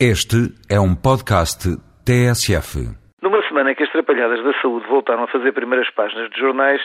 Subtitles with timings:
[0.00, 1.70] Este é um podcast
[2.02, 2.82] TSF.
[3.22, 6.82] Numa semana em que as trapalhadas da saúde voltaram a fazer primeiras páginas de jornais,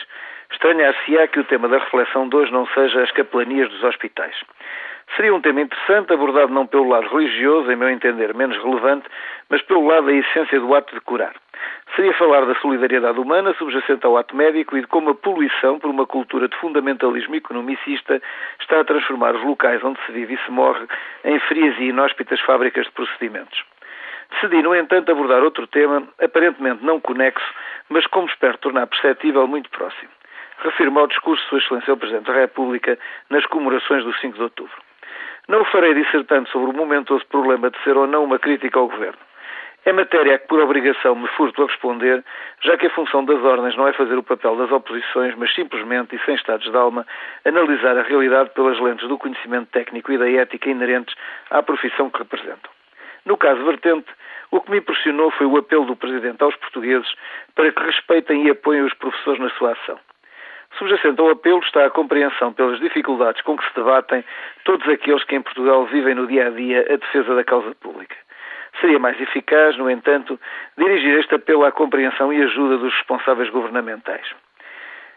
[0.52, 4.36] estranhar-se-á que o tema da reflexão de hoje não seja as capelanias dos hospitais.
[5.16, 9.08] Seria um tema interessante, abordado não pelo lado religioso, em meu entender menos relevante,
[9.48, 11.34] mas pelo lado da essência do ato de curar.
[11.96, 15.90] Seria falar da solidariedade humana subjacente ao ato médico e de como a poluição, por
[15.90, 18.22] uma cultura de fundamentalismo economicista,
[18.60, 20.86] está a transformar os locais onde se vive e se morre
[21.24, 23.64] em frias e inóspitas fábricas de procedimentos.
[24.30, 27.44] Decidi, no entanto, abordar outro tema, aparentemente não conexo,
[27.88, 30.10] mas como espero tornar perceptível muito próximo.
[30.62, 32.98] Refiro-me ao discurso de Sua Excelência o Presidente da República
[33.28, 34.76] nas comemorações do 5 de outubro.
[35.48, 38.88] Não o farei dissertando sobre o momentoso problema de ser ou não uma crítica ao
[38.88, 39.18] Governo.
[39.90, 42.22] É matéria a que, por obrigação, me furto a responder,
[42.60, 46.14] já que a função das ordens não é fazer o papel das oposições, mas simplesmente,
[46.14, 47.04] e sem estados de alma,
[47.44, 51.16] analisar a realidade pelas lentes do conhecimento técnico e da ética inerentes
[51.50, 52.70] à profissão que representam.
[53.26, 54.06] No caso vertente,
[54.52, 57.12] o que me impressionou foi o apelo do Presidente aos portugueses
[57.56, 59.98] para que respeitem e apoiem os professores na sua ação.
[60.78, 64.24] Subjacente ao apelo está a compreensão pelas dificuldades com que se debatem
[64.62, 68.14] todos aqueles que em Portugal vivem no dia a dia a defesa da causa pública.
[68.80, 70.38] Seria mais eficaz, no entanto,
[70.76, 74.26] dirigir este apelo à compreensão e ajuda dos responsáveis governamentais.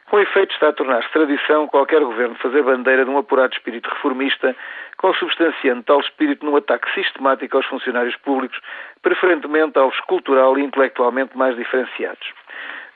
[0.09, 4.55] Com efeito, está a tornar-se tradição qualquer governo fazer bandeira de um apurado espírito reformista,
[4.97, 8.59] consubstanciando tal espírito num ataque sistemático aos funcionários públicos,
[9.01, 12.31] preferentemente aos cultural e intelectualmente mais diferenciados.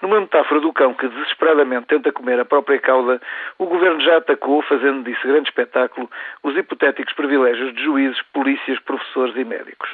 [0.01, 3.19] Numa metáfora do cão que desesperadamente tenta comer a própria cauda,
[3.57, 6.07] o governo já atacou, fazendo disso grande espetáculo,
[6.43, 9.89] os hipotéticos privilégios de juízes, polícias, professores e médicos.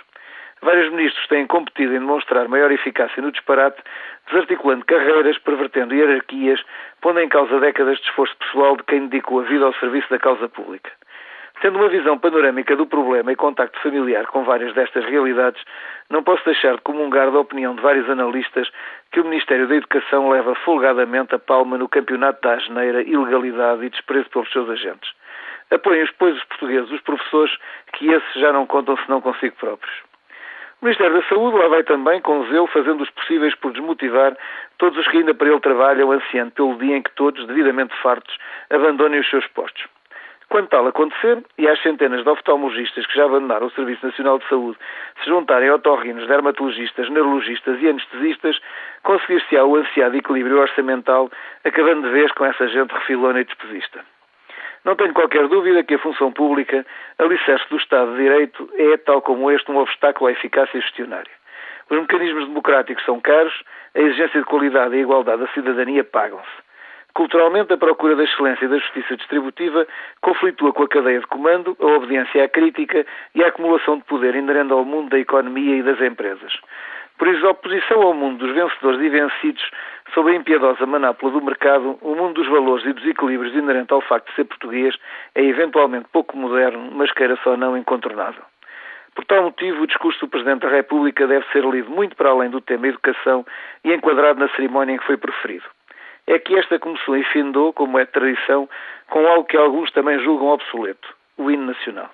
[0.63, 3.83] Vários ministros têm competido em demonstrar maior eficácia no disparate,
[4.27, 6.63] desarticulando carreiras, pervertendo hierarquias,
[7.01, 10.17] pondo em causa décadas de esforço pessoal de quem dedicou a vida ao serviço da
[10.17, 10.89] causa pública.
[11.61, 15.61] Tendo uma visão panorâmica do problema e contacto familiar com várias destas realidades,
[16.09, 18.71] não posso deixar de comungar da opinião de vários analistas
[19.11, 23.89] que o Ministério da Educação leva folgadamente a palma no campeonato da asneira, ilegalidade e
[23.89, 25.11] desprezo pelos seus agentes.
[25.69, 27.53] Apoiem, pois, os portugueses, os professores,
[27.91, 30.12] que esses já não contam senão consigo próprios.
[30.83, 34.35] O Ministério da Saúde lá vai também, com zelo, fazendo os possíveis por desmotivar
[34.77, 38.37] todos os que ainda para ele trabalham, ansiando pelo dia em que todos, devidamente fartos,
[38.69, 39.85] abandonem os seus postos.
[40.49, 44.47] Quando tal acontecer, e às centenas de oftalmologistas que já abandonaram o Serviço Nacional de
[44.49, 44.77] Saúde
[45.23, 48.59] se juntarem a otorrinos, dermatologistas, neurologistas e anestesistas,
[49.03, 51.31] conseguir-se-á o ansiado equilíbrio orçamental,
[51.63, 54.03] acabando de vez com essa gente refilona e despesista.
[54.85, 56.85] Não tenho qualquer dúvida que a função pública,
[57.17, 61.31] alicerce do Estado de Direito, é, tal como este, um obstáculo à eficácia gestionária.
[61.89, 63.53] Os mecanismos democráticos são caros,
[63.95, 66.63] a exigência de qualidade e igualdade da cidadania pagam-se.
[67.13, 69.87] Culturalmente, a procura da excelência e da justiça distributiva
[70.19, 73.05] conflitua com a cadeia de comando, a obediência à crítica
[73.35, 76.53] e a acumulação de poder inerente ao mundo da economia e das empresas.
[77.19, 79.63] Por isso, a oposição ao mundo dos vencedores e vencidos
[80.13, 84.01] sob a impiedosa manápula do mercado, o mundo dos valores e dos equilíbrios inerente ao
[84.01, 84.95] facto de ser português
[85.35, 88.43] é eventualmente pouco moderno, mas queira só não incontornável.
[89.15, 92.49] Por tal motivo, o discurso do Presidente da República deve ser lido muito para além
[92.49, 93.45] do tema educação
[93.83, 95.65] e enquadrado na cerimónia em que foi preferido.
[96.25, 98.67] É que esta começou e findou, como é tradição,
[99.09, 101.07] com algo que alguns também julgam obsoleto,
[101.37, 102.09] o hino nacional.